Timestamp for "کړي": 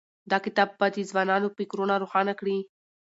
2.39-2.57